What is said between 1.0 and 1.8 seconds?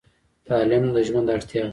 ژوند اړتیا ده.